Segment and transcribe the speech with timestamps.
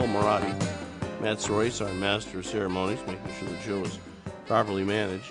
[0.00, 0.58] Will Marotti.
[1.20, 3.98] Matt Soroyce, our master of ceremonies, making sure the show is
[4.46, 5.30] properly managed.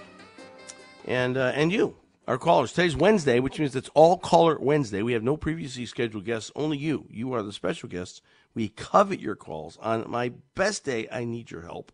[1.06, 1.96] And uh, and you,
[2.28, 2.72] our callers.
[2.72, 5.02] Today's Wednesday, which means it's all caller Wednesday.
[5.02, 7.08] We have no previously scheduled guests, only you.
[7.10, 8.22] You are the special guests.
[8.54, 9.76] We covet your calls.
[9.78, 11.92] On my best day, I need your help.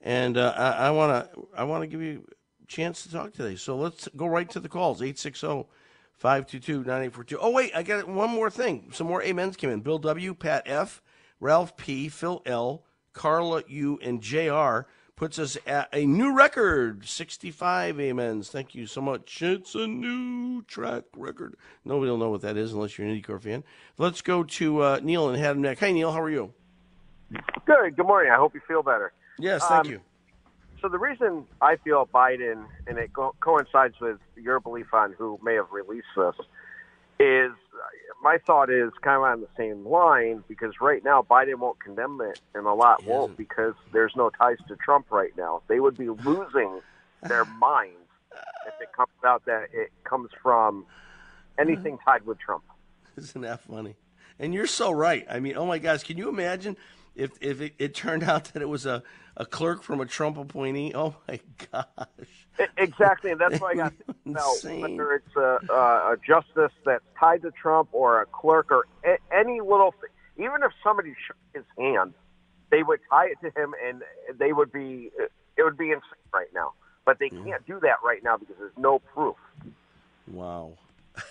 [0.00, 2.26] And uh, I want to I want to give you
[2.64, 3.54] a chance to talk today.
[3.54, 5.00] So let's go right to the calls.
[5.00, 5.68] 860
[6.14, 7.38] 522 9842.
[7.40, 8.90] Oh, wait, I got one more thing.
[8.92, 9.82] Some more amens came in.
[9.82, 11.00] Bill W., Pat F.,
[11.40, 17.98] Ralph P., Phil L., Carla U., and JR puts us at a new record 65
[17.98, 18.50] amens.
[18.50, 19.42] Thank you so much.
[19.42, 21.56] It's a new track record.
[21.84, 23.64] Nobody will know what that is unless you're an IndyCar fan.
[23.96, 25.80] Let's go to uh, Neil and Haddam Neck.
[25.80, 26.12] Hi, Neil.
[26.12, 26.52] How are you?
[27.66, 27.96] Good.
[27.96, 28.30] Good morning.
[28.32, 29.12] I hope you feel better.
[29.38, 30.00] Yes, thank Um, you.
[30.80, 35.38] So the reason I feel Biden, and it co- coincides with your belief on who
[35.42, 36.34] may have released this,
[37.18, 37.50] is
[38.22, 42.20] my thought is kind of on the same line because right now Biden won't condemn
[42.20, 45.62] it, and a lot won't because there's no ties to Trump right now.
[45.68, 46.80] They would be losing
[47.22, 47.96] their minds
[48.66, 50.86] if it comes out that it comes from
[51.58, 52.64] anything tied with Trump.
[53.16, 53.96] Isn't that funny?
[54.38, 55.26] And you're so right.
[55.28, 56.76] I mean, oh my gosh, can you imagine
[57.18, 59.02] if if it, it turned out that it was a,
[59.36, 60.92] a clerk from a Trump appointee?
[60.94, 61.40] Oh my
[61.70, 62.66] gosh.
[62.76, 63.92] Exactly, and that's why I got
[64.24, 69.16] now whether it's a, a, justice that's tied to Trump or a clerk or a,
[69.32, 70.10] any little, thing,
[70.44, 72.14] even if somebody shook his hand,
[72.70, 74.02] they would tie it to him, and
[74.38, 75.10] they would be
[75.56, 76.02] it would be insane
[76.32, 76.72] right now.
[77.04, 77.44] But they mm.
[77.44, 79.36] can't do that right now because there's no proof.
[80.26, 80.72] Wow.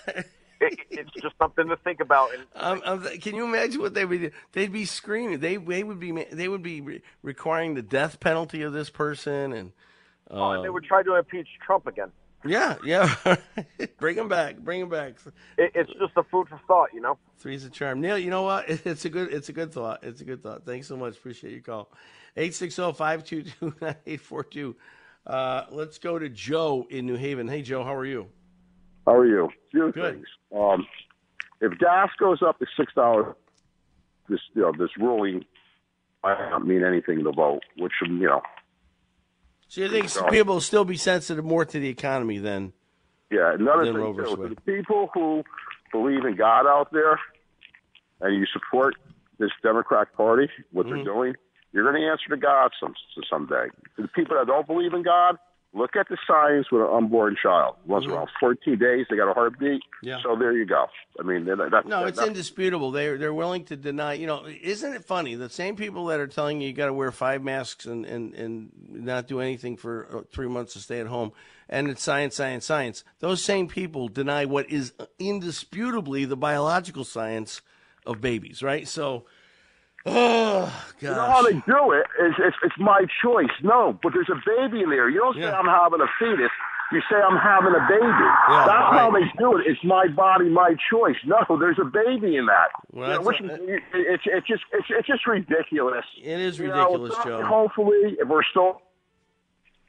[0.59, 2.29] It, it's just something to think about.
[2.33, 4.31] And Um, um, can you imagine what they would do?
[4.53, 5.39] They'd be screaming.
[5.39, 9.53] They they would be they would be re- requiring the death penalty of this person
[9.53, 9.71] and
[10.31, 12.11] oh, and they would try to impeach Trump again.
[12.45, 13.13] yeah yeah.
[13.99, 14.57] bring him back.
[14.57, 15.15] Bring him back.
[15.57, 17.17] It, it's just a food for thought, you know.
[17.39, 18.01] Three's a charm.
[18.01, 18.65] Neil, you know what?
[18.85, 20.03] It's a good it's a good thought.
[20.03, 20.65] It's a good thought.
[20.65, 21.17] Thanks so much.
[21.17, 21.89] Appreciate your call.
[21.91, 24.75] oh, 860-522-9842.
[25.25, 27.47] Uh, let's go to Joe in New Haven.
[27.47, 28.27] Hey Joe, how are you?
[29.07, 29.49] How are you?
[29.71, 30.15] Few Good.
[30.15, 30.27] things.
[30.55, 30.85] Um,
[31.61, 33.33] if gas goes up to six dollars,
[34.29, 35.45] this you know this ruling,
[36.23, 37.61] I don't mean anything to vote.
[37.77, 38.41] Which you know,
[39.69, 42.73] So you think people will still be sensitive more to the economy than
[43.31, 43.53] yeah.
[43.53, 45.43] Another Then thing too, the people who
[45.93, 47.17] believe in God out there,
[48.19, 48.95] and you support
[49.39, 50.95] this Democrat Party, what Mm-hmm.
[50.95, 51.33] they're doing,
[51.71, 52.93] you're going to answer to God some
[53.29, 53.67] someday.
[53.95, 55.37] To the people that don't believe in God.
[55.77, 57.75] Look at the signs with an unborn child.
[57.85, 59.81] Once around 14 days, they got a heartbeat.
[59.81, 60.07] Mm-hmm.
[60.07, 60.17] Yeah.
[60.23, 60.87] So there you go.
[61.19, 62.91] I mean, that, that, No, that- it's indisputable.
[62.91, 64.13] They're they're willing to deny.
[64.13, 65.35] You know, isn't it funny?
[65.35, 68.33] The same people that are telling you you got to wear five masks and, and,
[68.33, 71.31] and not do anything for uh, three months to stay at home,
[71.69, 73.03] and it's science, science, science.
[73.19, 77.61] Those same people deny what is indisputably the biological science
[78.05, 78.87] of babies, right?
[78.87, 79.25] So,
[80.07, 82.05] oh You know how gosh, they do it?
[82.19, 83.51] It's, it's, it's my choice.
[83.63, 85.09] No, but there's a baby in there.
[85.09, 85.57] You don't say Yeah.
[85.59, 86.51] I'm having a fetus.
[86.91, 88.01] You say I'm having a baby.
[88.01, 89.67] Yeah, That's how they do it.
[89.67, 91.17] It's my body, my choice.
[91.25, 92.69] No, there's a baby in that.
[92.93, 96.05] Well, You know, which a- is, it's, it's just it's, it's just ridiculous.
[96.23, 97.43] it is You know, ridiculous, Joe.
[97.43, 98.81] Hopefully, if we're still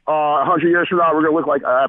[0.07, 1.87] uh, 100 years from now, we're going to look like uh,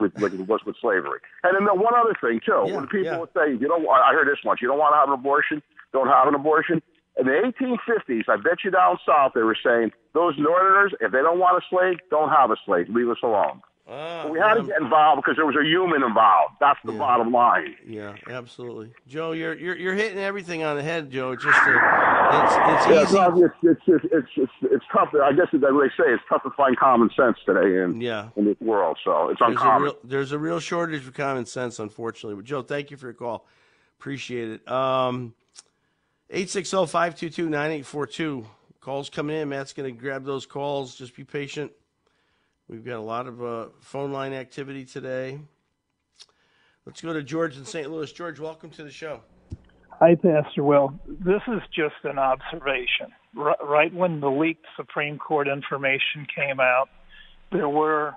[0.00, 1.20] with, like it was with slavery.
[1.44, 3.18] And then the one other thing too, Yeah, when people yeah.
[3.18, 5.62] would say, you know, I heard this once, you don't want to have an abortion,
[5.92, 6.82] don't have an abortion.
[7.18, 11.18] In the 1850s, I bet you down south they were saying those Northerners, if they
[11.18, 12.88] don't want a slave, don't have a slave.
[12.88, 13.60] Leave us alone.
[13.86, 16.56] But we had to um, get involved because there was a human involved.
[16.60, 16.98] That's the Yeah.
[16.98, 17.74] bottom line.
[17.86, 19.32] Yeah, absolutely, Joe.
[19.32, 21.32] You're you're you're hitting everything on the head, Joe.
[21.32, 23.14] It's just a, it's it's Yeah, easy.
[23.16, 25.08] no, it's, it's, it's, it's, it's, it's tough.
[25.14, 28.28] I guess as they say, it's tough to find common sense today in, Yeah.
[28.36, 28.98] in this world.
[29.02, 29.82] So it's There's a uncommon.
[29.84, 32.36] real there's a real shortage of common sense, unfortunately.
[32.36, 33.46] But Joe, thank you for your call.
[33.98, 34.70] Appreciate it.
[34.70, 35.32] Um,
[36.32, 38.46] 860-522-9842.
[38.80, 39.48] Calls coming in.
[39.48, 40.94] Matt's going to grab those calls.
[40.94, 41.72] Just be patient.
[42.68, 45.40] We've got a lot of uh, phone line activity today.
[46.84, 47.88] Let's go to George in St.
[47.90, 48.12] Louis.
[48.12, 49.20] George, welcome to the show.
[50.00, 50.94] Hi, Pastor Will.
[51.06, 53.08] This is just an observation.
[53.36, 56.88] R- right when the leaked Supreme Court information came out,
[57.52, 58.14] there were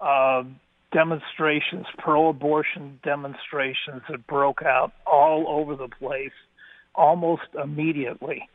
[0.00, 0.44] uh,
[0.92, 6.32] demonstrations, pro-abortion demonstrations that broke out all over the place
[6.94, 8.48] almost immediately.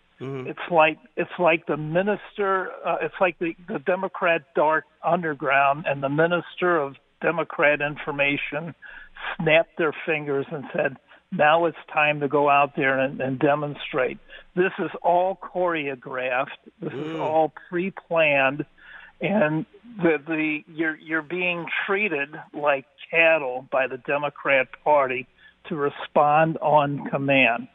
[0.47, 2.71] It's like it's like the minister.
[2.85, 8.75] Uh, it's like the the Democrat dark underground and the minister of Democrat information
[9.37, 10.97] snapped their fingers and said,
[11.31, 14.17] "Now it's time to go out there and, and demonstrate."
[14.55, 16.59] This is all choreographed.
[16.81, 18.65] This is all pre-planned,
[19.21, 19.65] and
[19.97, 25.27] the the you're you're being treated like cattle by the Democrat Party
[25.69, 27.69] to respond on command.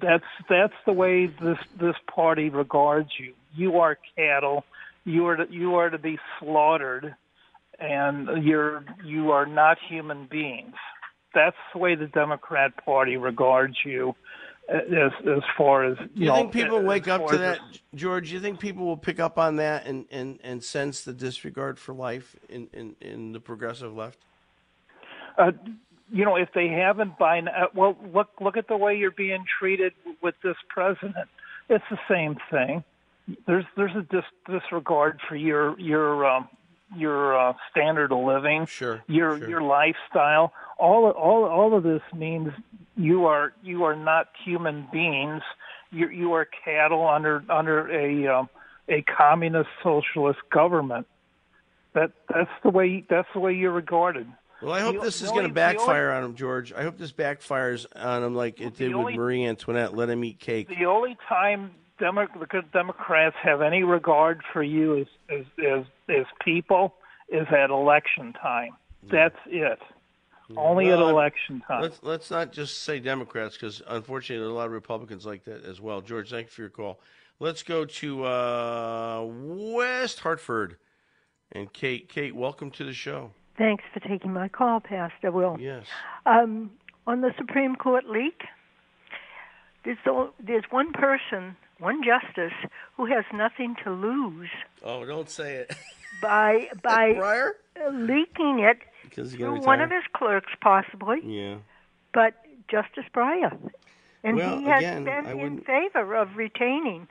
[0.00, 3.34] That's that's the way this this party regards you.
[3.54, 4.64] You are cattle.
[5.04, 7.14] You are to, you are to be slaughtered,
[7.78, 10.74] and you're you are not human beings.
[11.34, 14.14] That's the way the Democrat Party regards you,
[14.72, 17.34] uh, as as far as Do you know, think people as wake up far to
[17.34, 17.60] as that,
[17.94, 18.28] George?
[18.28, 21.78] Do you think people will pick up on that and, and, and sense the disregard
[21.78, 24.18] for life in, in, in the progressive left?
[25.38, 25.52] uh,
[26.12, 29.44] you know, if they haven't by now, well, look look at the way you're being
[29.58, 29.92] treated
[30.22, 31.28] with this president.
[31.68, 32.84] It's the same thing.
[33.46, 34.22] There's there's a dis-
[34.60, 36.48] disregard for your your um,
[36.94, 39.48] your uh, standard of living, sure, your sure.
[39.48, 40.52] your lifestyle.
[40.78, 42.52] All all all of this means
[42.96, 45.42] you are you are not human beings.
[45.90, 48.48] You you are cattle under under a um,
[48.88, 51.06] a communist socialist government.
[51.94, 54.26] That that's the way that's the way you're regarded.
[54.64, 56.72] Well, I hope The- this is going to the only- backfire on him, George.
[56.72, 59.94] I hope this backfires on him like it did only- with Marie Antoinette.
[59.94, 60.68] Let him eat cake.
[60.68, 65.84] The only time Demo- the good Democrats have any regard for you as as as,
[66.08, 66.94] as people
[67.28, 68.76] is at election time.
[69.04, 69.80] That's it.
[70.56, 71.82] Only Well, at election time.
[71.82, 75.44] Let's let's not just say Democrats because unfortunately there are a lot of Republicans like
[75.44, 76.00] that as well.
[76.00, 77.00] George, thank you for your call.
[77.38, 80.76] Let's go to uh, West Hartford
[81.52, 82.08] and Kate.
[82.08, 83.32] Kate, welcome to the show.
[83.56, 85.56] Thanks for taking my call, Pastor Will.
[85.60, 85.86] Yes.
[86.26, 86.70] Um,
[87.06, 88.42] on the Supreme Court leak,
[89.84, 89.98] there's,
[90.44, 92.52] there's one person, one justice,
[92.96, 94.48] who has nothing to lose
[94.82, 95.74] Oh, don't say it.
[96.22, 97.50] by by Breyer?
[97.92, 98.78] leaking it
[99.12, 101.56] through one of his clerks, possibly, Yeah.
[102.12, 102.34] but
[102.68, 103.56] Justice Breyer.
[104.22, 107.08] And Well, he has again, been in favor of retaining.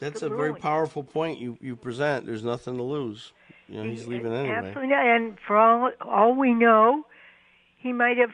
[0.00, 2.26] That's a very powerful point you, you present.
[2.26, 3.32] There's nothing to lose.
[3.72, 4.54] You know, he's leaving anyway.
[4.54, 7.04] Absolutely, and for all all we know,
[7.78, 8.32] he might have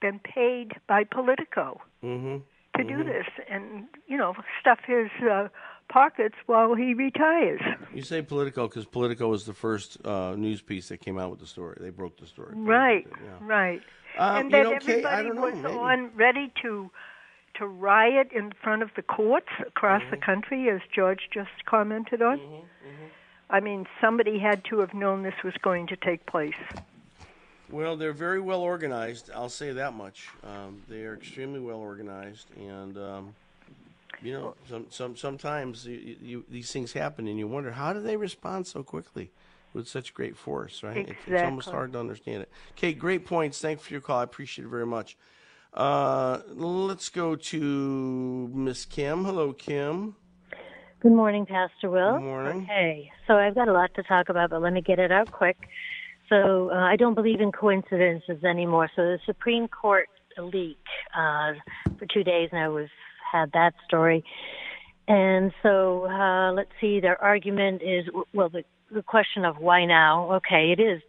[0.00, 2.36] been paid by Politico Mm-hmm.
[2.76, 5.48] to do this, and you know, stuff his uh,
[5.88, 7.60] pockets while he retires.
[7.94, 11.40] You say Politico because Politico was the first uh, news piece that came out with
[11.40, 11.78] the story.
[11.80, 12.52] They broke the story.
[12.54, 13.30] Right, Yeah.
[13.40, 13.82] right.
[14.18, 15.76] Um, and you then know, everybody know, was maybe.
[15.78, 16.90] on ready to
[17.58, 20.30] to riot in front of the courts across the Mm-hmm.
[20.30, 22.38] country, as George just commented on.
[23.48, 26.54] I mean, somebody had to have known this was going to take place.
[27.70, 29.30] Well, they're very well organized.
[29.34, 30.28] I'll say that much.
[30.44, 33.34] Um, they are extremely well organized, and um,
[34.22, 38.00] you know, some, some sometimes you, you, these things happen, and you wonder how do
[38.00, 39.30] they respond so quickly
[39.72, 41.08] with such great force, right?
[41.08, 42.50] It's, it's almost hard to understand it.
[42.76, 43.60] Kate, great points.
[43.60, 44.20] Thanks for your call.
[44.20, 45.16] I appreciate it very much.
[45.74, 49.24] Uh, let's go to Miss Kim.
[49.24, 50.16] Hello, Kim.
[51.00, 52.14] Good morning, Pastor Will.
[52.14, 52.62] Good morning.
[52.62, 55.30] Okay, so I've got a lot to talk about, but let me get it out
[55.30, 55.56] quick.
[56.30, 58.88] So uh, I don't believe in coincidences anymore.
[58.96, 60.78] So the Supreme Court leak
[61.16, 61.52] uh,
[61.98, 62.88] for two days now we've
[63.30, 64.24] had that story,
[65.06, 67.00] and so uh, let's see.
[67.00, 70.32] Their argument is well, the the question of why now?
[70.36, 71.02] Okay, it is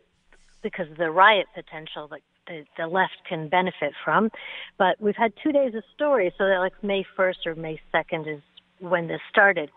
[0.64, 4.32] because of the riot potential that the, the left can benefit from.
[4.78, 8.36] But we've had two days of stories, so that like May 1st or May 2nd
[8.36, 8.42] is
[8.80, 9.70] when this started.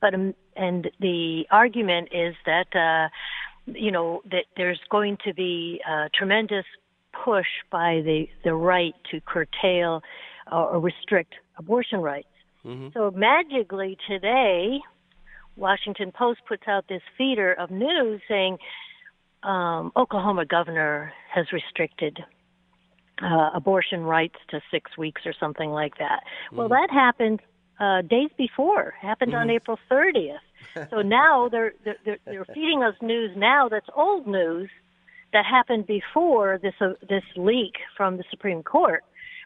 [0.00, 3.08] But um, and the argument is that uh,
[3.66, 6.64] you know that there's going to be a tremendous
[7.24, 10.02] push by the the right to curtail
[10.50, 12.28] or, or restrict abortion rights.
[12.64, 12.92] Mhm.
[12.92, 14.80] So magically today,
[15.56, 18.58] Washington Post puts out this feeder of news saying
[19.42, 22.18] um, Oklahoma governor has restricted
[23.22, 26.20] uh, abortion rights to six weeks or something like that.
[26.52, 27.40] Well, that happened
[27.80, 28.94] uh, days before.
[29.00, 30.38] Happened on April 30th.
[30.90, 34.68] So now they're, they're they're they're feeding us news now that's old news
[35.32, 39.04] that happened before this uh, this leak from the Supreme Court,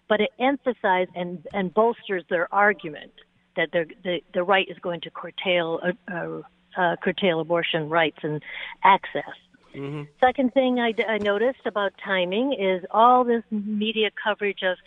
[0.08, 3.12] but it emphasizes and and bolsters their argument
[3.56, 6.42] that the the, the right is going to curtail uh, uh,
[6.76, 8.42] uh, curtail abortion rights and
[8.84, 9.34] access.
[9.74, 10.02] Mm-hmm.
[10.20, 14.78] Second thing I, I noticed about timing is all this media coverage of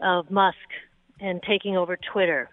[0.00, 0.56] of Musk
[1.20, 2.50] and taking over Twitter.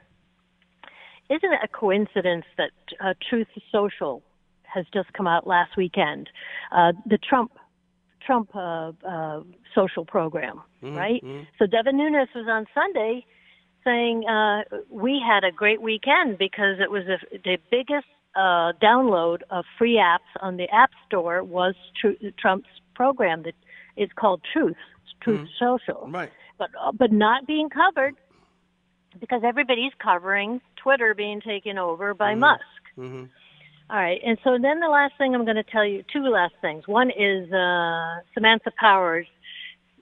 [1.29, 4.23] Isn't it a coincidence that uh, Truth Social
[4.63, 6.29] has just come out last weekend?
[6.71, 7.51] Uh, the Trump
[8.25, 9.41] Trump uh, uh,
[9.73, 11.23] social program, Mhm, right?
[11.23, 11.47] mhm.
[11.57, 13.25] So Devin Nunes was on Sunday
[13.83, 19.41] saying uh, we had a great weekend because it was a, the biggest uh, download
[19.49, 23.55] of free apps on the App Store was Tru- Trump's program that
[23.97, 24.77] is called Truth,
[25.21, 26.07] Truth Social.
[26.11, 26.31] Right.
[26.57, 28.15] But uh, but not being covered
[29.19, 32.61] because everybody's covering Twitter being taken over by Musk.
[32.97, 33.25] Mm-hmm.
[33.91, 36.53] All right, and so then the last thing I'm going to tell you, two last
[36.61, 36.87] things.
[36.87, 39.25] One is uh, Samantha Powers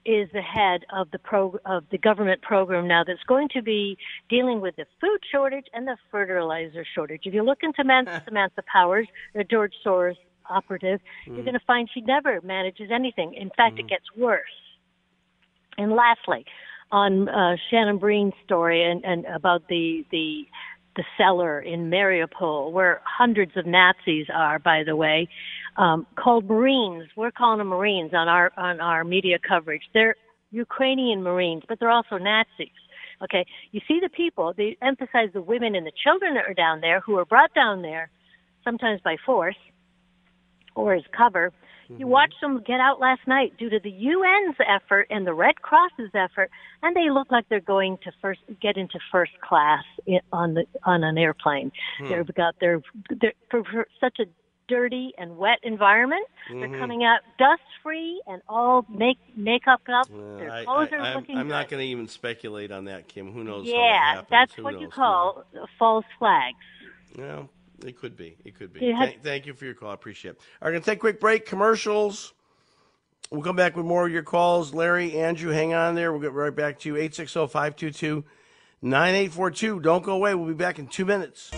[0.06, 3.98] is the head of the pro of the government program now that's going to be
[4.30, 7.22] dealing with the food shortage and the fertilizer shortage.
[7.26, 10.16] If you look into Man- Samantha Powers, the George Soros
[10.50, 11.44] operative, you're Mhm.
[11.44, 13.34] going to find she never manages anything.
[13.34, 14.44] In fact, it gets worse.
[15.78, 16.46] And lastly,
[16.91, 20.46] on uh, Shannon Bream's story and, and about the the
[20.96, 25.29] the cellar in Mariupol, where hundreds of Nazis are, by the way,
[25.77, 27.08] um, called Marines.
[27.15, 29.84] We're calling them Marines on our on our media coverage.
[29.94, 30.15] They're
[30.51, 32.70] Ukrainian Marines, but they're also Nazis.
[33.24, 34.53] Okay, you see the people.
[34.56, 37.82] They emphasize the women and the children that are down there, who are brought down
[37.82, 38.10] there,
[38.63, 39.56] sometimes by force
[40.75, 41.51] or as cover.
[41.89, 45.62] You watch them get out last night due to the UN's effort and the Red
[45.62, 46.50] Cross's effort,
[46.84, 49.84] and they look like they're going to first get into first class
[50.34, 51.72] on the on an airplane.
[52.00, 52.10] Hmm.
[52.10, 54.25] They've got their they're, for, for such a
[54.67, 56.27] dirty and wet environment.
[56.51, 56.60] Mhm.
[56.60, 60.08] They're coming out dust free and all make makeup up.
[60.12, 61.53] Uh, Their I, clothes are am looking I'm good.
[61.53, 63.32] not going to even speculate on that, Kim.
[63.32, 63.65] Who knows?
[63.65, 64.94] how that yeah, that's Who what you knows?
[64.94, 65.46] call
[65.79, 66.58] false flags.
[67.17, 67.50] Well,
[67.86, 68.38] it could be.
[68.46, 68.92] It could be.
[68.92, 69.90] Had- Thank, thank you for your call.
[69.92, 70.38] I appreciate it.
[70.62, 71.46] All right, going to take a quick break.
[71.46, 72.34] Commercials.
[73.30, 74.74] We'll come back with more of your calls.
[74.74, 76.12] Larry, Andrew, hang on there.
[76.14, 76.96] We'll get right back to you.
[76.96, 78.24] 860 522
[78.82, 79.80] 9842.
[79.82, 80.34] Don't go away.
[80.34, 81.52] We'll be back in two minutes.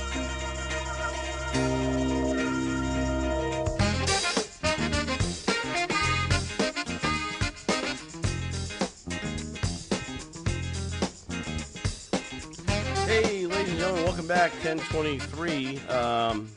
[14.80, 15.78] 1023.
[15.90, 16.50] Um,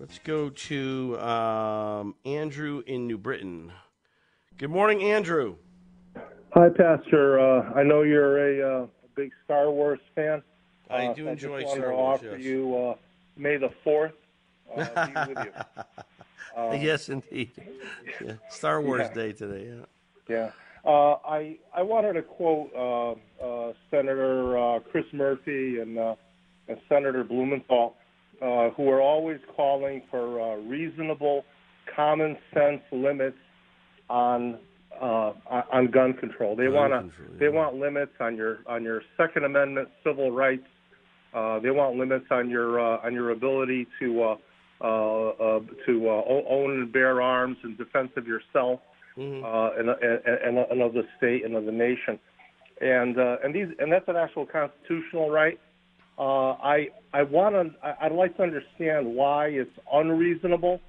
[0.00, 3.70] let's go to um, Andrew in New Britain.
[4.58, 5.54] Good morning, Andrew.
[6.52, 7.38] Hi, Pastor.
[7.38, 10.42] Uh, I know you're a uh, big Star Wars fan.
[10.90, 12.40] I Uh, do so enjoy I just Star Wars, offer yes.
[12.40, 12.94] you uh,
[13.36, 14.12] May the Fourth
[14.76, 15.52] uh, be with you.
[16.60, 17.52] Uh, yes, indeed.
[18.20, 18.32] Yeah.
[18.48, 19.14] Star Wars Yeah.
[19.14, 19.68] Day today.
[19.68, 19.84] Yeah.
[20.28, 20.50] Yeah.
[20.84, 23.12] Uh, I I wanted to quote uh,
[23.44, 26.16] uh, Senator uh, Chris Murphy and, uh,
[26.70, 27.96] and Senator Blumenthal,
[28.40, 31.44] uh, who are always calling for uh, reasonable,
[31.94, 33.36] common sense limits
[34.08, 34.58] on
[35.00, 35.32] uh,
[35.72, 36.56] on gun control.
[36.56, 40.66] They want to control, they want limits on your on your Second Amendment civil rights.
[41.34, 44.36] Uh, they want limits on your uh, on your ability to uh,
[44.82, 48.80] uh, uh, to uh, own and bear arms in defense of yourself
[49.18, 52.18] uh, and, and, and, of the state and of the nation.
[52.80, 55.60] And uh, and these and that's an actual constitutional right.
[56.20, 60.80] Uh, I I want to I'd like to understand why it's unreasonable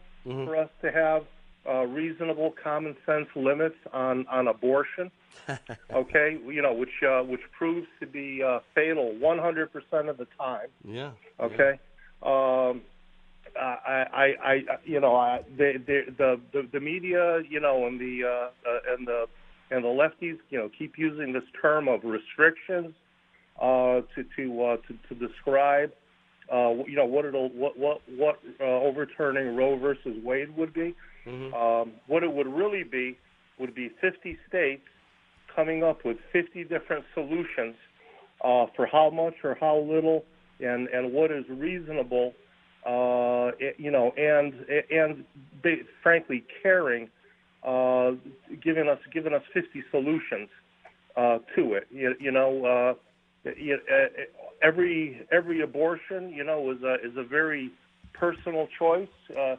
[0.46, 1.24] for us to have
[1.68, 5.10] uh, reasonable common sense limits on on abortion.
[5.94, 10.68] okay, you know which uh, which proves to be uh, fatal 100% of the time.
[10.84, 11.12] Yeah.
[11.40, 11.80] Okay.
[12.22, 12.82] Um,
[13.60, 18.00] I, I, I, you know, I, the, the, the, the, the media, you know, and
[18.00, 19.26] the, uh, uh, and the,
[19.72, 22.94] and the lefties, you know, keep using this term of restrictions,
[23.62, 25.91] uh, to, to, uh, to, to describe,
[26.51, 30.96] uh, you know, what it'll, what, what, what, uh, overturning Roe versus Wade would be.
[31.53, 33.18] Um, what it would really be
[33.60, 34.82] would be 50 states
[35.56, 37.75] coming up with 50 different solutions
[38.44, 40.24] uh, for how much or how little
[40.60, 42.34] and, and what is reasonable,
[42.88, 44.53] uh, it- you know, and
[44.89, 45.24] and
[45.63, 47.08] they, frankly caring,
[47.63, 48.12] uh,
[48.63, 50.50] giving us giving us 50 solutions
[51.15, 51.88] uh, to it.
[51.91, 52.94] You, you know, uh,
[53.58, 54.06] you, uh,
[54.62, 57.72] every every abortion, you know, is a is a very
[58.14, 59.08] personal choice.
[59.36, 59.56] Uh,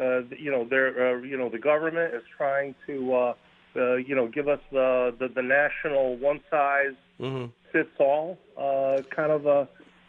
[0.00, 3.34] uh, you know, there, uh, you know, the government is trying to, uh,
[3.76, 7.46] uh, you know, give us the the, the national one size Mm-hmm.
[7.70, 9.68] fits all uh, kind of a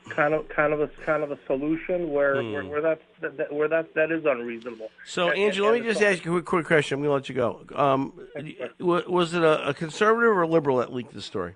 [0.09, 2.51] kind of kind of a kind of a solution where Hmm.
[2.53, 4.89] where, where that's that, where that that is unreasonable.
[5.05, 6.95] So, And- Angela, and let me just it's- ask you a quick, question.
[6.97, 7.65] I'm going to let you go.
[7.75, 8.13] Um,
[8.79, 11.55] wa- was it a, a conservative or a liberal that leaked the story?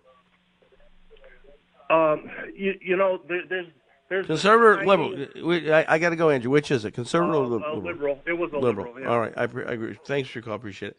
[1.90, 3.68] Um, you, you know, there, there's
[4.10, 5.48] there's Conservative or tiny- liberal?
[5.48, 6.50] We- I, I got to go, Andrew.
[6.52, 6.92] Which is it?
[6.92, 7.84] Conservative or Uh, lib- uh, liberal?
[7.84, 8.22] liberal.
[8.26, 9.08] It was a liberal, yeah.
[9.08, 9.34] All right.
[9.36, 9.98] I, I agree.
[10.06, 10.54] Thanks for your call.
[10.56, 10.98] Appreciate it.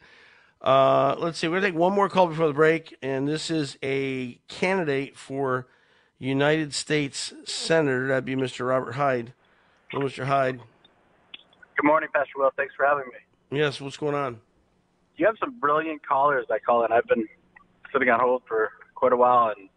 [0.61, 1.47] Uh, let's see.
[1.49, 5.17] We're going to take one more call before the break, and this is a candidate
[5.17, 5.67] for
[6.19, 8.09] United States Senator.
[8.09, 8.69] That'd be Mr.
[8.69, 9.33] Robert Hyde.
[9.91, 10.25] Hello, Mr.
[10.25, 10.59] Hyde.
[11.77, 12.51] Good morning, Pastor Will.
[12.57, 13.57] Thanks for having me.
[13.59, 13.81] Yes.
[13.81, 14.41] What's going on?
[15.17, 16.93] You have some brilliant callers I call in.
[16.93, 17.27] I've been
[17.93, 19.69] sitting on hold for quite a while, and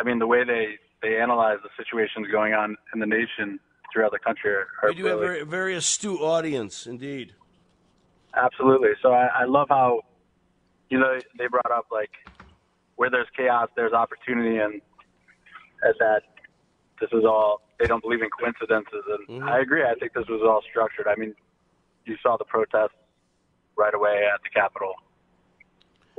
[0.00, 3.60] I mean the way they they analyze the situations going on in the nation
[3.92, 7.34] throughout the country are, are We do have a very, astute audience, indeed.
[8.36, 8.90] absolutely.
[9.02, 10.02] So I, I love how
[10.88, 12.10] you know they brought up like
[12.96, 14.80] where there's chaos, there's opportunity, and
[15.82, 16.22] and that
[17.00, 19.04] this is all they don't believe in coincidences.
[19.08, 19.48] And mm-hmm.
[19.48, 19.84] I agree.
[19.84, 21.06] I think this was all structured.
[21.08, 21.34] I mean,
[22.04, 22.96] you saw the protests
[23.76, 24.94] right away at the Capitol.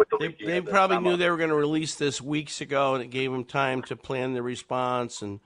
[0.02, 3.04] With the They, they probably knew they were going to release this weeks ago, and
[3.04, 5.40] it gave them time to plan the response and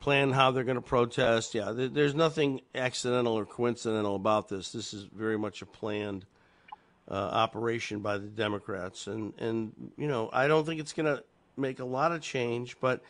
[0.00, 1.54] plan how they're going to protest.
[1.54, 4.72] Yeah, there, there's nothing accidental or coincidental about this.
[4.72, 6.26] This is very much a planned
[7.08, 11.22] uh, operation by the Democrats, and and you know I don't think it's going to
[11.56, 13.04] make a lot of change, but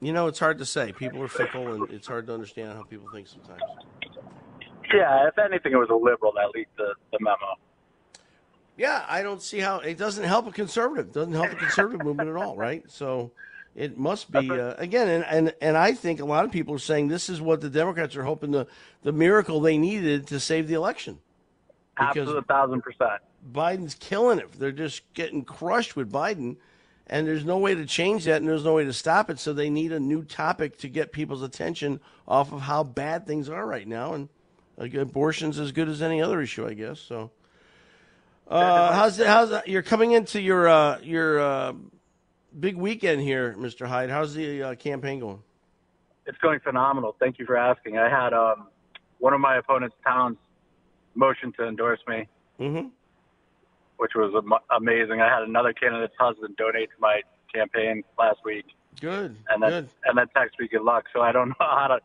[0.00, 0.92] you know it's hard to say.
[0.92, 3.60] People are fickle, and it's hard to understand how people think sometimes.
[4.94, 7.56] Yeah, if anything, it was a liberal that leaked the, the memo.
[8.76, 11.12] Yeah, I don't see how it doesn't help a conservative.
[11.12, 12.82] Doesn't help the conservative movement at all, right?
[12.90, 13.30] So
[13.76, 16.80] it must be uh, again, and, and and I think a lot of people are
[16.80, 18.66] saying this is what the Democrats are hoping the
[19.02, 21.20] the miracle they needed to save the election.
[21.98, 23.22] Absolutely, a thousand percent.
[23.52, 24.50] Biden's killing it.
[24.58, 26.56] They're just getting crushed with Biden,
[27.06, 29.38] and there's no way to change that, and there's no way to stop it.
[29.38, 33.48] So they need a new topic to get people's attention off of how bad things
[33.48, 34.28] are right now, and
[34.76, 36.98] like, abortion's as good as any other issue, I guess.
[36.98, 37.30] So.
[38.46, 39.68] Uh, how's it, how's that?
[39.68, 41.72] You're coming into your uh, your uh,
[42.58, 43.86] big weekend here, Mr.
[43.86, 44.10] Hyde.
[44.10, 45.42] How's the uh, campaign going?
[46.26, 47.16] It's going phenomenal.
[47.18, 47.98] Thank you for asking.
[47.98, 48.68] I had um,
[49.18, 50.36] one of my opponent's towns
[51.14, 52.28] motion to endorse me,
[52.60, 52.88] mm-hmm.
[53.96, 55.20] which was am- amazing.
[55.20, 58.66] I had another candidate's husband donate to my campaign last week,
[59.00, 59.36] Good.
[59.48, 59.88] and then good.
[60.04, 61.04] and then text me good luck.
[61.14, 62.00] So I don't know how to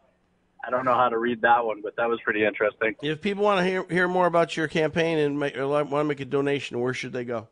[0.66, 2.96] I don't know how to read that one, but that was pretty interesting.
[3.02, 6.04] If people want to hear hear more about your campaign and make, or want to
[6.04, 7.48] make a donation, where should they go?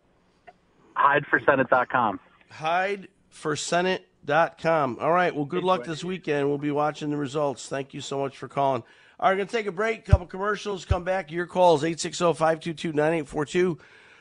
[0.98, 2.20] Hydeforsenate.com.
[2.54, 4.98] Hydeforsenate.com.
[5.00, 5.36] All right.
[5.36, 6.50] Well, good luck this weekend.
[6.50, 7.68] We'll be watching the results.
[7.68, 8.82] Thank you so much for calling.
[9.20, 11.32] All right, going to take a break, couple commercials, come back.
[11.32, 13.80] Your calls, 860-522-9842.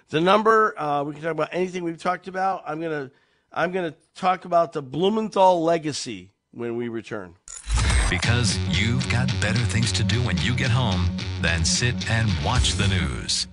[0.08, 2.62] The number, uh, we can talk about anything we've talked about.
[2.66, 3.14] I'm going to
[3.52, 7.36] I'm going to talk about the Blumenthal legacy when we return.
[8.10, 12.74] Because you've got better things to do when you get home than sit and watch
[12.74, 13.48] the news.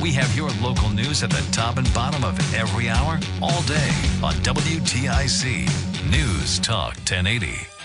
[0.00, 3.90] We have your local news at the top and bottom of every hour, all day
[4.22, 7.75] on WTIC News Talk 1080.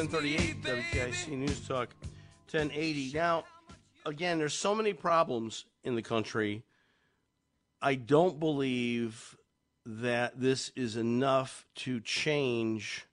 [0.00, 1.90] 1038 WTIC News Talk
[2.50, 3.12] 1080.
[3.12, 3.44] Now,
[4.06, 6.62] again, there's so many problems in the country.
[7.82, 9.36] I don't believe
[9.84, 13.06] that this is enough to change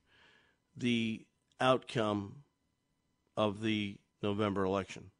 [0.78, 1.26] the
[1.60, 2.36] outcome
[3.36, 5.10] of the November election.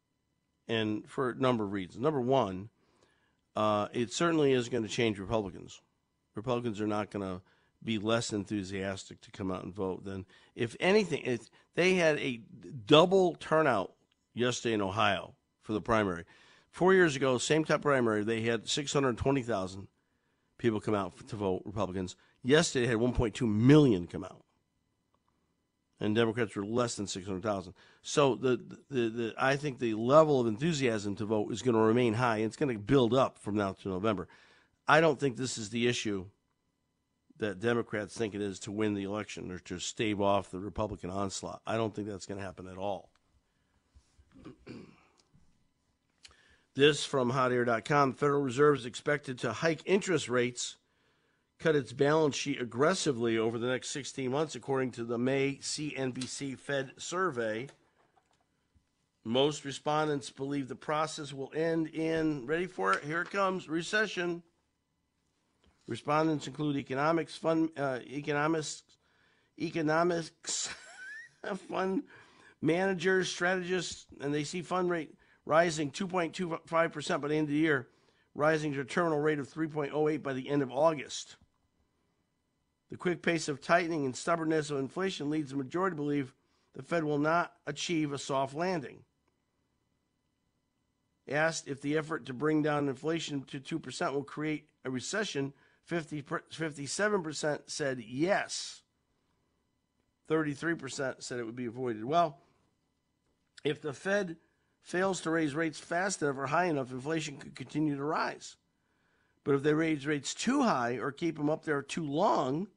[0.69, 2.03] And for a number of reasons.
[2.03, 2.71] Number one,
[3.57, 5.83] uh, it certainly is going to change Republicans.
[6.35, 7.43] Republicans are not going to
[7.83, 11.23] be less enthusiastic to come out and vote than if anything.
[11.25, 12.41] If they had a
[12.87, 13.93] double turnout
[14.35, 16.25] yesterday in Ohio for the primary.
[16.71, 19.89] Four years ago, same type primary, they had 620,000
[20.59, 22.17] people come out to vote Republicans.
[22.43, 24.45] Yesterday, they had 1.2 million come out,
[25.99, 27.75] and Democrats were less than 600,000.
[28.03, 28.61] So the,
[28.91, 32.37] the the I think the level of enthusiasm to vote is going to remain high.
[32.37, 34.29] and It's going to build up from now to November.
[34.87, 36.27] I don't think this is the issue
[37.39, 41.11] that Democrats think it is to win the election or to stave off the Republican
[41.11, 41.61] onslaught.
[41.67, 43.11] I don't think that's going to happen at all.
[46.75, 48.13] This from hotair.com.
[48.15, 50.77] Federal Reserve is expected to hike interest rates,
[51.59, 56.57] cut its balance sheet aggressively over the next 16 months, according to the May CNBC
[56.57, 57.69] Fed survey.
[59.25, 63.05] Most respondents believe the process will end in, ready for it?
[63.05, 64.43] Here it comes, recession.
[65.89, 68.83] Respondents include economics, fund, uh, economists,
[69.59, 70.69] economics,
[71.69, 72.03] fund
[72.61, 75.15] managers, strategists, and they see fund rate
[75.47, 77.89] rising 2.25% by the end of the year,
[78.35, 81.37] rising to a terminal rate of 3.08 by the end of August.
[82.91, 86.35] The quick pace of tightening and stubbornness of inflation leads the majority to believe
[86.75, 89.05] the Fed will not achieve a soft landing.
[91.27, 95.55] Asked if the effort to bring down inflation to 2% will create a recession,
[95.89, 98.83] 50, 57% said yes.
[100.29, 102.05] 33% said it would be avoided.
[102.05, 102.37] Well,
[103.65, 104.37] if the Fed
[104.83, 108.57] fails to raise rates fast enough or high enough, inflation could continue to rise.
[109.45, 112.69] But if they raise rates too high or keep them up there too long,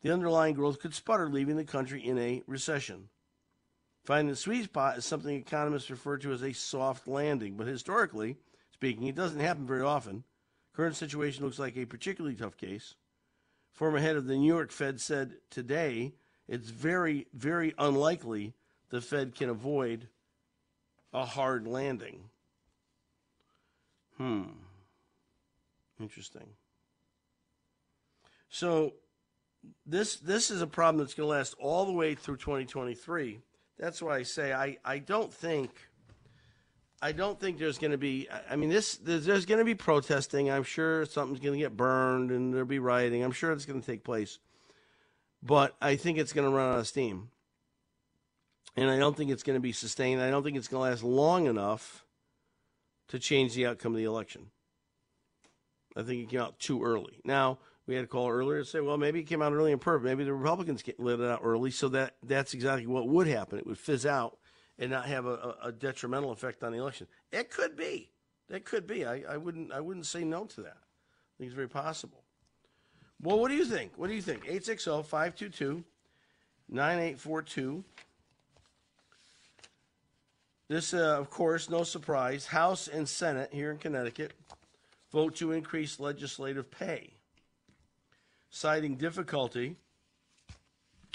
[0.00, 3.10] the underlying growth could sputter, leaving the country in a recession.
[4.06, 8.38] Finding the sweet spot is something economists refer to as a soft landing, but historically
[8.72, 10.24] speaking, it doesn't happen very often.
[10.76, 12.96] Current situation looks like a particularly tough case.
[13.72, 16.12] Former head of the New York Fed said today
[16.46, 18.52] it's very, very unlikely
[18.90, 20.08] the Fed can avoid
[21.14, 22.28] a hard landing.
[24.18, 24.42] Hmm.
[25.98, 26.48] Interesting.
[28.50, 28.92] So
[29.86, 33.40] this this is a problem that's going to last all the way through 2023.
[33.78, 35.70] That's why I say I, I don't think
[37.06, 39.76] I don't think there's going to be I- mean this there's, there's going to be
[39.76, 40.50] protesting.
[40.50, 43.22] I'm sure something's going to get burned and there'll be rioting.
[43.22, 44.40] I'm sure it's going to take place.
[45.40, 47.28] But I think it's going to run out of steam.
[48.76, 50.20] And I don't think it's going to be sustained.
[50.20, 52.04] I don't think it's going to last long enough
[53.06, 54.50] to change the outcome of the election.
[55.96, 57.20] I think it came out too early.
[57.24, 59.80] Now, we had a call earlier to say, well, maybe it came out early and
[59.80, 60.06] perfect.
[60.06, 63.60] Maybe the Republicans let it out early, so that that's exactly what would happen.
[63.60, 64.38] It would fizz out
[64.78, 67.06] and not have a, a, detrimental effect on the election.
[67.32, 68.10] It could be.
[68.48, 69.04] That could be.
[69.04, 70.76] I, I wouldn't I wouldn't say no to that.
[70.78, 72.22] I think it's very possible.
[73.22, 73.92] Well, what do you think?
[73.96, 74.40] What do you think?
[74.40, 75.82] 860 522
[76.68, 77.84] 9842.
[80.68, 82.46] This, uh, of course, no surprise.
[82.46, 84.32] House and Senate here in Connecticut
[85.12, 87.12] vote to increase legislative pay,
[88.50, 89.76] citing difficulty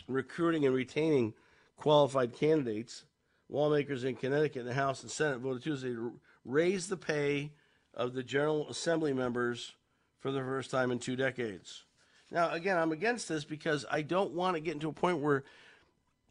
[0.08, 1.34] recruiting and retaining
[1.78, 3.06] qualified candidates.
[3.52, 6.14] Lawmakers in Connecticut, in the House and Senate voted Tuesday to
[6.46, 7.52] raise the pay
[7.94, 9.74] of the General Assembly members
[10.20, 11.84] for the first time in two decades.
[12.32, 15.44] Now, again, I'm against this because I don't want to get into a point where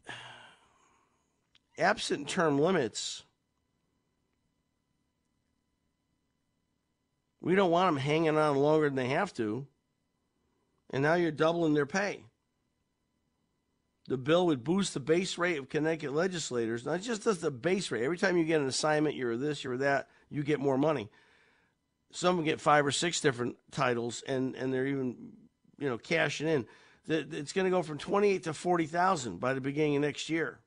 [1.77, 3.21] absent term limits,
[7.39, 9.67] we don't want them hanging on longer than they have to.
[10.89, 12.23] And now you're doubling their pay.
[14.11, 16.85] The bill would boost the base rate of Connecticut legislators.
[16.85, 18.03] Not just does the base rate.
[18.03, 21.09] Every time you get an assignment, you're this, you're that, you get more money.
[22.11, 25.31] Some get five or six different titles, and, and they're even,
[25.79, 26.65] you know, cashing in.
[27.07, 30.59] It's going to go from twenty-eight to forty thousand by the beginning of next year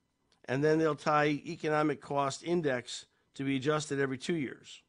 [0.46, 4.83] and then they'll tie economic cost index to be adjusted every two years.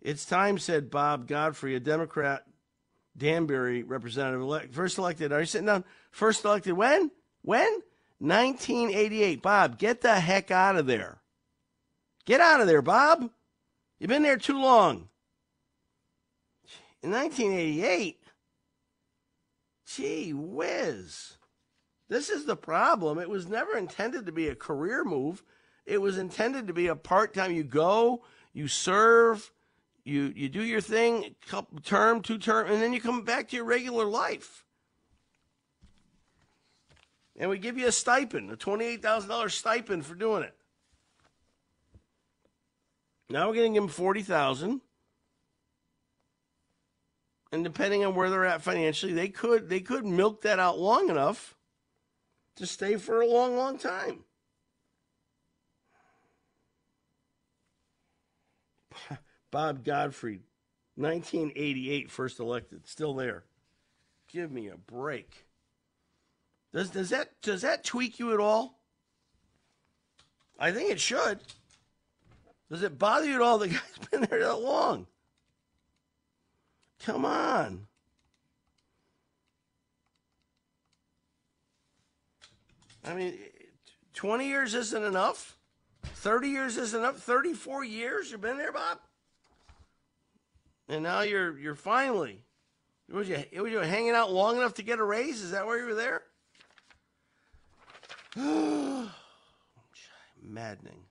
[0.00, 2.44] It's time, said Bob Godfrey, a Democrat
[3.16, 5.32] Danbury representative, elect, first elected.
[5.32, 5.84] Are you sitting down?
[6.10, 7.10] First elected when?
[7.42, 7.80] When?
[8.18, 9.42] 1988.
[9.42, 11.20] Bob, get the heck out of there.
[12.24, 13.30] Get out of there, Bob.
[13.98, 15.08] You've been there too long.
[17.02, 18.20] In 1988,
[19.86, 21.36] gee whiz.
[22.08, 23.18] This is the problem.
[23.18, 25.42] It was never intended to be a career move.
[25.84, 27.52] It was intended to be a part time.
[27.52, 29.52] You go, you serve,
[30.06, 33.56] you you do your thing, couple term, two term, and then you come back to
[33.56, 34.64] your regular life.
[37.36, 40.54] And we give you a stipend, a twenty-eight thousand dollars stipend for doing it.
[43.28, 44.80] Now we're give them forty thousand,
[47.50, 51.10] and depending on where they're at financially, they could they could milk that out long
[51.10, 51.56] enough
[52.54, 54.22] to stay for a long, long time.
[59.56, 60.42] Bob Godfrey,
[60.96, 63.44] 1988, first elected, still there.
[64.30, 65.46] Give me a break.
[66.74, 68.78] Does, does that does that tweak you at all?
[70.58, 71.38] I think it should.
[72.70, 73.56] Does it bother you at all?
[73.56, 75.06] The guy's been there that long.
[77.06, 77.86] Come on.
[83.06, 83.38] I mean,
[84.12, 85.56] 20 years isn't enough?
[86.02, 87.16] 30 years isn't enough?
[87.16, 88.98] 34 years you've been there, Bob?
[90.88, 92.46] And now you're you're finally
[93.08, 95.40] was you, was you hanging out long enough to get a raise?
[95.40, 96.22] Is that why you were there?
[100.42, 101.04] Maddening.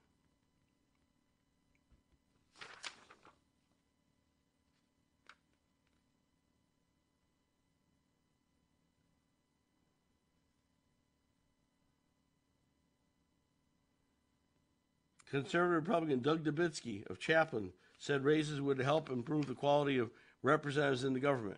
[15.29, 17.73] Conservative Republican Doug Dubitsky of Chaplin
[18.05, 20.11] said raises would help improve the quality of
[20.43, 21.57] representatives in the government.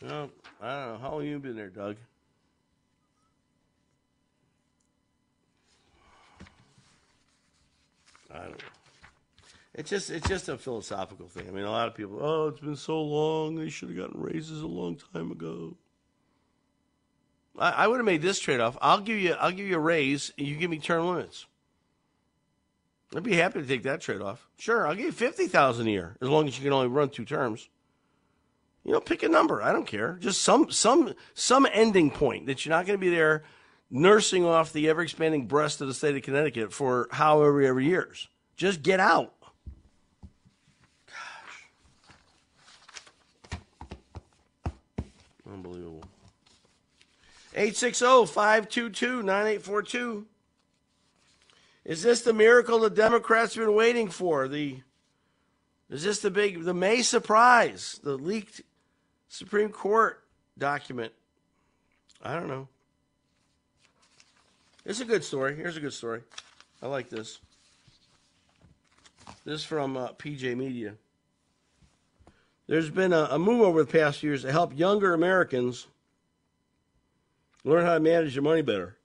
[0.00, 0.30] Well,
[0.62, 0.98] I don't know.
[1.00, 1.96] How long you been there, Doug?
[8.32, 8.56] I don't know.
[9.74, 11.48] It's just it's just a philosophical thing.
[11.48, 13.56] I mean, a lot of people, oh, it's been so long.
[13.56, 15.76] They should have gotten raises a long time ago.
[17.58, 18.78] I, I would have made this trade off.
[18.80, 20.32] I'll give you I'll give you a raise.
[20.38, 21.46] And you give me term limits.
[23.14, 24.48] I'd be happy to take that trade off.
[24.58, 27.10] Sure, I'll give you fifty thousand a year as long as you can only run
[27.10, 27.68] two terms.
[28.84, 29.62] You know, pick a number.
[29.62, 30.18] I don't care.
[30.20, 33.44] Just some some some ending point that you're not going to be there
[33.90, 38.28] nursing off the ever expanding breast of the state of Connecticut for however ever years.
[38.56, 39.32] Just get out.
[41.06, 41.68] Gosh.
[45.50, 46.04] Unbelievable.
[47.54, 50.24] 860-522-9842.
[51.84, 54.48] Is this the miracle the Democrats have been waiting for?
[54.48, 54.80] The
[55.90, 58.00] is this the big the May surprise?
[58.02, 58.62] The leaked
[59.28, 60.22] Supreme Court
[60.56, 61.12] document.
[62.22, 62.68] I don't know.
[64.86, 65.56] It's a good story.
[65.56, 66.22] Here's a good story.
[66.82, 67.38] I like this.
[69.44, 70.94] This is from uh, PJ Media.
[72.66, 75.86] There's been a, a move over the past years to help younger Americans
[77.62, 78.96] learn how to manage their money better.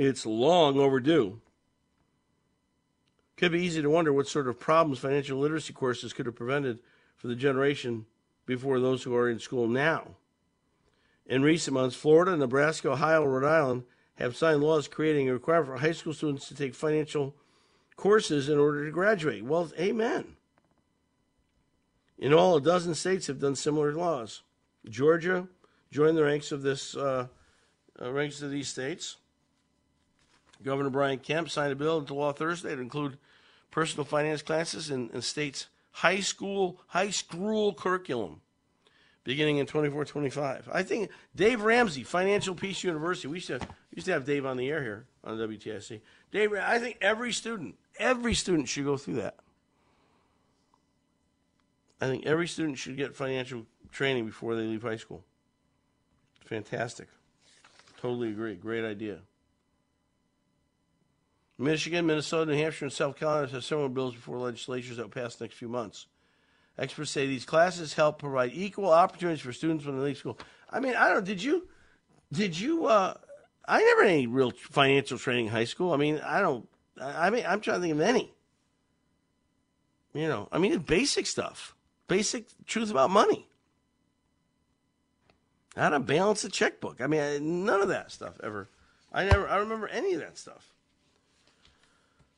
[0.00, 1.42] It's long overdue.
[3.36, 6.36] It Could be easy to wonder what sort of problems financial literacy courses could have
[6.36, 6.78] prevented
[7.18, 8.06] for the generation
[8.46, 10.12] before those who are in school now.
[11.26, 13.82] In recent months, Florida, Nebraska, Ohio, Rhode Island
[14.14, 17.34] have signed laws creating a requirement for high school students to take financial
[17.94, 19.44] courses in order to graduate.
[19.44, 20.34] Well, amen.
[22.18, 24.44] In all, a dozen states have done similar laws.
[24.88, 25.46] Georgia
[25.90, 27.26] joined the ranks of this uh,
[28.00, 29.18] uh, ranks of these states.
[30.62, 33.18] Governor Brian Kemp signed a bill into law Thursday to include
[33.70, 38.40] personal finance classes in, in states' high school high school curriculum
[39.24, 40.62] beginning in 24-25.
[40.72, 43.28] I think Dave Ramsey, Financial Peace University.
[43.28, 43.60] We used to
[43.94, 46.00] used to have Dave on the air here on WTIC.
[46.30, 49.36] Dave, I think every student, every student should go through that.
[52.00, 55.22] I think every student should get financial training before they leave high school.
[56.46, 57.08] Fantastic.
[58.00, 58.54] Totally agree.
[58.54, 59.18] Great idea.
[61.60, 65.36] Michigan, Minnesota, New Hampshire, and South Carolina have similar bills before legislatures that will pass
[65.36, 66.06] the next few months.
[66.78, 70.38] Experts say these classes help provide equal opportunities for students when they leave school.
[70.70, 71.24] I mean, I don't.
[71.24, 71.68] Did you?
[72.32, 72.86] Did you?
[72.86, 73.14] Uh,
[73.68, 75.92] I never had any real financial training in high school.
[75.92, 76.66] I mean, I don't.
[76.98, 78.32] I mean, I'm trying to think of any.
[80.14, 81.76] You know, I mean, basic stuff,
[82.08, 83.46] basic truth about money,
[85.76, 87.00] how to balance a checkbook.
[87.00, 88.70] I mean, none of that stuff ever.
[89.12, 89.46] I never.
[89.46, 90.69] I remember any of that stuff.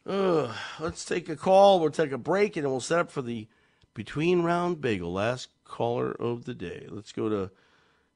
[0.04, 1.80] Let's take a call.
[1.80, 3.48] We'll take a break, and then we'll set up for the
[3.94, 5.12] between round bagel.
[5.12, 6.86] Last caller of the day.
[6.88, 7.50] Let's go to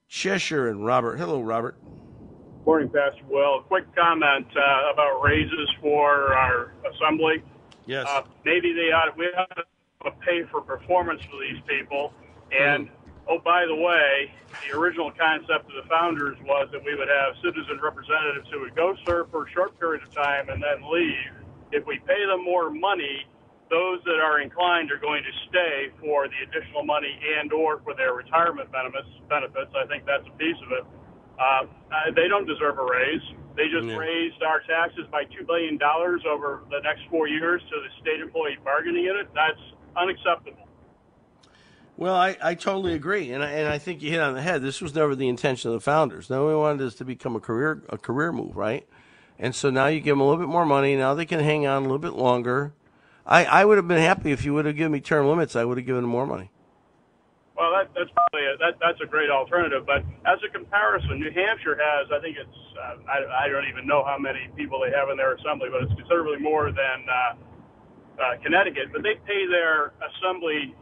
[0.09, 1.16] Cheshire and Robert.
[1.16, 1.77] Hello, Robert.
[2.64, 3.62] Morning, Pastor Will.
[3.62, 7.42] Quick comment uh, about raises for our assembly.
[7.87, 8.07] Yes.
[8.09, 9.57] Uh, maybe they ought we ought
[10.05, 12.12] to pay for performance for these people.
[12.51, 12.88] And
[13.29, 14.33] oh, by the way,
[14.66, 18.75] the original concept of the founders was that we would have citizen representatives who would
[18.75, 21.36] go serve for a short period of time and then leave.
[21.72, 23.26] If we pay them more money,
[23.70, 27.94] those that are inclined are going to stay for the additional money and or for
[27.94, 29.09] their retirement benefits.
[29.29, 30.85] Benefits, I think that's a piece of it.
[31.38, 31.66] Uh,
[32.14, 33.20] they don't deserve a raise.
[33.57, 33.96] They just Yeah.
[33.96, 38.20] raised our taxes by two billion dollars over the next four years to the state
[38.20, 39.29] employee bargaining unit.
[39.35, 39.61] That's
[39.96, 40.62] unacceptable.
[41.98, 44.61] Well, I, I totally agree, and I, and I think you hit on the head.
[44.61, 46.29] This was never the intention of the founders.
[46.29, 48.87] No, we wanted this to become a career a career move, right?
[49.38, 50.96] And so now you give them a little bit more money.
[50.96, 52.72] Now they can hang on a little bit longer.
[53.27, 55.57] I, I would have been happy if you would have given me term limits.
[55.57, 56.51] I would have given them more money.
[57.57, 59.85] Well, that, that's probably a, that, that's a great alternative.
[59.87, 63.87] But as a comparison, New Hampshire has, I think it's, uh, I, I don't even
[63.87, 68.22] know how many people they have in their assembly, but it's considerably more than uh,
[68.22, 68.92] uh, Connecticut.
[68.92, 70.77] But they pay their assembly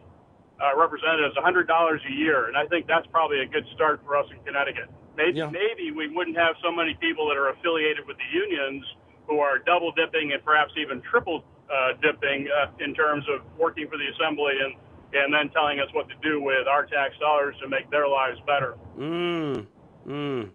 [0.60, 4.26] uh, representatives $100 a year, and I think that's probably a good start for us
[4.30, 4.90] in Connecticut.
[5.16, 8.84] Maybe maybe we wouldn't have so many people that are affiliated with the unions
[9.26, 13.88] who are double dipping and perhaps even triple uh, dipping uh, in terms of working
[13.88, 14.74] for the assembly and
[15.14, 18.38] and then telling us what to do with our tax dollars to make their lives
[18.46, 18.74] better.
[18.98, 19.66] Mm.
[20.06, 20.50] Mm.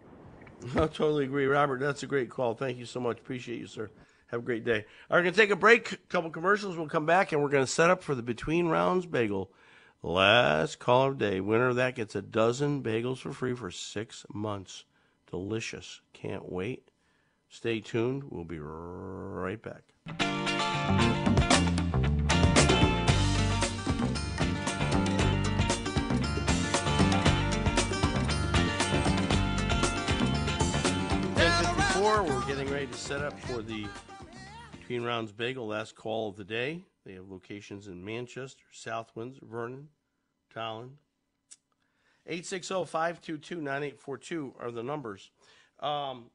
[0.76, 1.80] I totally agree, Robert.
[1.80, 2.54] That's a great call.
[2.56, 3.20] Thank you so much.
[3.20, 3.90] Appreciate you, sir.
[4.28, 4.86] Have a great day.
[5.10, 6.78] All right, we're going to take a break, a couple commercials.
[6.78, 9.50] We'll come back and we're going to set up for the Between Rounds Bagel.
[10.02, 11.40] Last call of the day.
[11.42, 14.86] Winner of that gets a dozen bagels for free for six months.
[15.30, 16.02] Delicious.
[16.14, 16.90] Can't wait.
[17.50, 18.24] Stay tuned.
[18.30, 19.84] We'll be right back.
[32.02, 33.86] We're getting ready to set up for the
[34.72, 36.84] Between Rounds Bagel last call of the day.
[37.10, 39.88] They have locations in Manchester, South Windsor, Vernon,
[40.56, 40.92] Tolland.
[42.30, 45.32] 860-522-9842 are the numbers.
[45.80, 46.26] Um,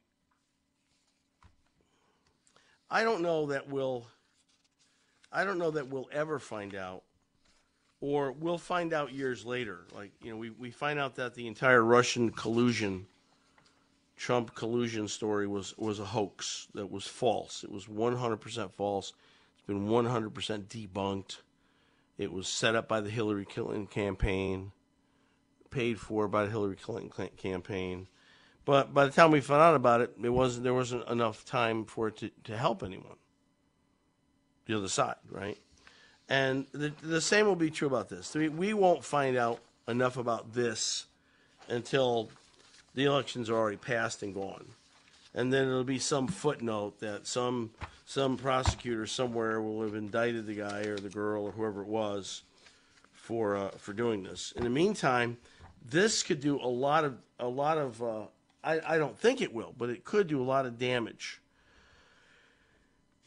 [2.91, 4.05] I don't know that we'll
[5.31, 7.03] I don't know that we'll ever find out
[8.01, 9.85] or we'll find out years later.
[9.95, 13.05] Like, you know, we, we find out that the entire Russian collusion
[14.17, 17.63] Trump collusion story was was a hoax that was false.
[17.63, 19.13] It was 100% false.
[19.67, 20.31] Been 100%
[20.65, 21.37] debunked.
[22.17, 24.71] It was set up by the Hillary Clinton campaign,
[25.69, 28.07] paid for by the Hillary Clinton campaign.
[28.63, 31.85] But by the time we found out about it, it wasn't there wasn't enough time
[31.85, 33.17] for it to, to help anyone.
[34.65, 35.57] The other side, right?
[36.27, 38.33] And the the same will be true about this.
[38.33, 41.05] We, we won't find out enough about this
[41.67, 42.29] until
[42.95, 44.65] the elections are already passed and gone.
[45.35, 47.71] And then it'll be some footnote that some
[48.05, 52.43] some prosecutor somewhere will have indicted the guy or the girl or whoever it was
[53.13, 54.53] for uh, for doing this.
[54.55, 55.37] In the meantime,
[55.87, 58.21] this could do a lot of a lot of uh,
[58.63, 61.41] I, I don't think it will, but it could do a lot of damage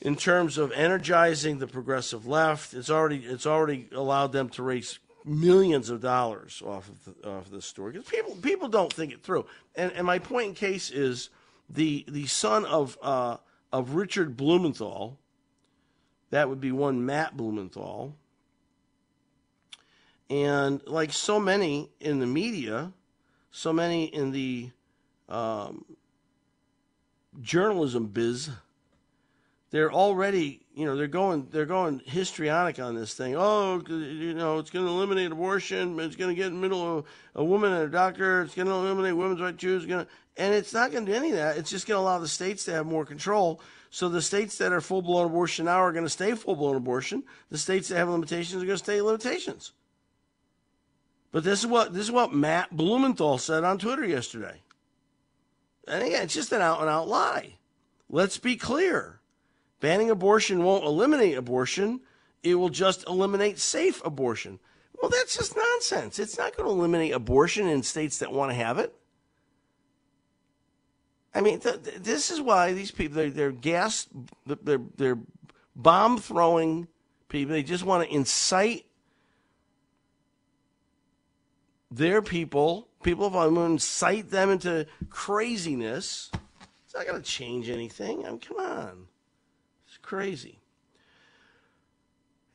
[0.00, 2.72] in terms of energizing the progressive left.
[2.72, 7.46] It's already it's already allowed them to raise millions of dollars off of the, off
[7.46, 9.44] of this story because people people don't think it through.
[9.76, 11.28] And and my point in case is
[11.68, 13.38] the the son of uh,
[13.72, 15.18] of Richard Blumenthal.
[16.30, 18.14] That would be one Matt Blumenthal.
[20.28, 22.92] And like so many in the media,
[23.50, 24.70] so many in the
[25.28, 25.86] um,
[27.40, 28.50] journalism biz,
[29.70, 33.36] they're already, you know, they're going, they're going histrionic on this thing.
[33.36, 36.00] Oh, you know, it's going to eliminate abortion.
[36.00, 37.04] It's going to get in the middle of
[37.34, 38.42] a woman and a doctor.
[38.42, 39.84] It's going to eliminate women's right to choose.
[39.84, 40.06] Going
[40.38, 41.58] and it's not going to do any of that.
[41.58, 43.60] It's just going to allow the states to have more control.
[43.90, 46.76] So the states that are full blown abortion now are going to stay full blown
[46.76, 47.24] abortion.
[47.50, 49.72] The states that have limitations are going to stay limitations.
[51.32, 54.62] But this is what this is what Matt Blumenthal said on Twitter yesterday.
[55.86, 57.56] And again, it's just an out and out lie.
[58.08, 59.17] Let's be clear.
[59.80, 62.00] Banning abortion won't eliminate abortion.
[62.42, 64.58] It will just eliminate safe abortion.
[65.00, 66.18] Well, that's just nonsense.
[66.18, 68.94] It's not going to eliminate abortion in states that want to have it.
[71.34, 74.08] I mean, th- th- this is why these people, they're, they're gas,
[74.46, 75.18] they're, they're
[75.76, 76.88] bomb throwing
[77.28, 77.52] people.
[77.52, 78.86] They just want to incite
[81.90, 86.30] their people, people of our moon, incite them into craziness.
[86.84, 88.26] It's not going to change anything.
[88.26, 89.06] I mean, come on.
[90.08, 90.58] Crazy.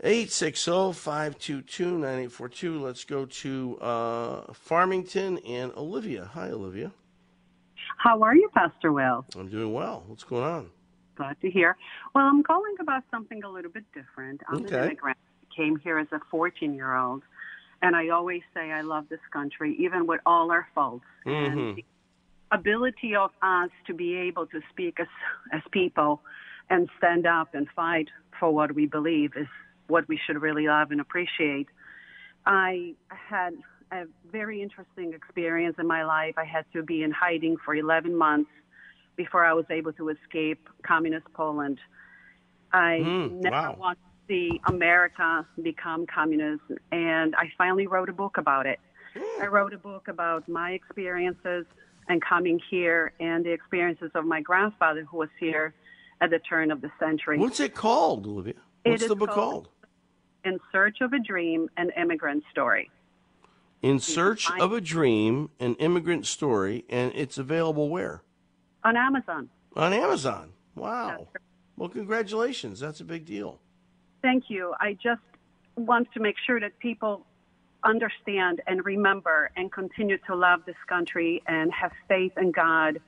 [0.04, 2.82] 860-522-9842.
[2.82, 6.32] Let's go to uh, Farmington and Olivia.
[6.34, 6.92] Hi, Olivia.
[7.98, 9.24] How are you, Pastor Will?
[9.38, 10.04] I'm doing well.
[10.08, 10.72] What's going on?
[11.16, 11.78] Glad to hear.
[12.16, 14.42] Well, I'm calling about something a little bit different.
[14.48, 14.76] I'm Okay.
[14.76, 15.18] an immigrant.
[15.44, 17.22] I Came here as a 14 year old,
[17.84, 21.06] and I always say I love this country, even with all our faults.
[21.28, 21.82] Mm-hmm.
[22.52, 25.06] Ability of us to be able to speak as
[25.52, 26.24] as people
[26.70, 29.48] and stand up and fight for what we believe is
[29.88, 31.68] what we should really love and appreciate.
[32.46, 33.54] I had
[33.92, 36.34] a very interesting experience in my life.
[36.38, 38.50] I had to be in hiding for 11 months
[39.16, 41.80] before I was able to escape communist Poland.
[42.72, 43.76] I Mm, never wow.
[43.78, 48.80] wanted to see America become communist, and I finally wrote a book about it.
[49.40, 51.66] I wrote a book about my experiences
[52.10, 55.74] and coming here and the experiences of my grandfather who was here
[56.24, 57.38] at the turn of the century.
[57.38, 58.54] What's it called, Olivia?
[58.84, 59.70] What's the book called- called?
[60.46, 62.90] In Search of a Dream, an immigrant story.
[63.82, 68.24] In Search of a Dream, an immigrant story, and it's available where?
[68.84, 69.50] On Amazon.
[69.76, 70.54] On Amazon.
[70.76, 71.28] Wow.
[71.78, 72.80] Well, congratulations.
[72.80, 73.60] That's a big deal.
[74.22, 74.74] Thank you.
[74.80, 75.22] I just
[75.76, 77.26] want to make sure that people
[77.84, 83.00] understand and remember and continue to love this country and have faith in God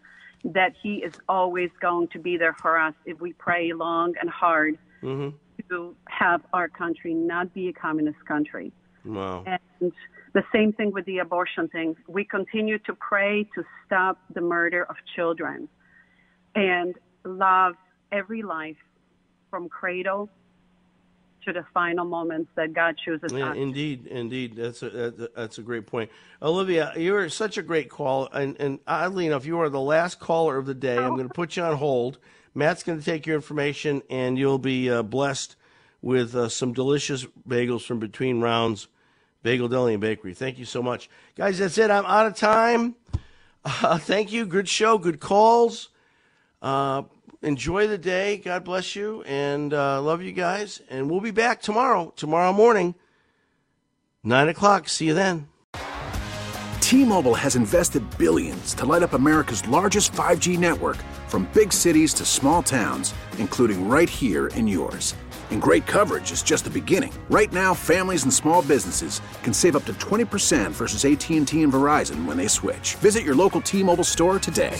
[0.45, 4.29] that He is always going to be there for us if we pray long and
[4.29, 5.37] hard Mm-hmm.
[5.69, 8.71] to have our country not be a communist country.
[9.03, 9.43] Wow.
[9.45, 9.91] And
[10.33, 11.95] the same thing with the abortion thing.
[12.07, 15.69] We continue to pray to stop the murder of children
[16.55, 17.75] and love
[18.11, 18.77] every life
[19.51, 20.29] from cradle
[21.45, 23.57] to the final moments that God chooses Yeah, us.
[23.57, 24.55] indeed, indeed.
[24.55, 26.91] That's a that- that's a great point, Olivia.
[26.97, 30.65] You're such a great call, and and oddly enough, you are the last caller of
[30.65, 30.97] the day.
[30.97, 32.17] I'm going to put you on hold.
[32.53, 35.55] Matt's going to take your information, and you'll be uh, blessed
[36.01, 38.87] with uh, some delicious bagels from Between Rounds
[39.43, 40.33] Bagel Deli and Bakery.
[40.33, 41.59] Thank you so much, guys.
[41.59, 41.91] That's it.
[41.91, 42.95] I'm out of time.
[43.63, 44.45] Uh, thank you.
[44.45, 44.97] Good show.
[44.97, 45.89] Good calls.
[46.61, 47.03] Uh,
[47.41, 48.37] enjoy the day.
[48.37, 50.81] God bless you, and uh, love you guys.
[50.89, 52.13] And we'll be back tomorrow.
[52.15, 52.95] Tomorrow morning.
[54.23, 54.89] Nine o'clock.
[54.89, 55.47] See you then.
[56.81, 62.25] T-Mobile has invested billions to light up America's largest 5G network from big cities to
[62.25, 65.15] small towns, including right here in yours.
[65.49, 67.11] And great coverage is just the beginning.
[67.29, 72.25] Right now, families and small businesses can save up to 20% versus AT&T and Verizon
[72.25, 72.95] when they switch.
[72.95, 74.79] Visit your local T-Mobile store today.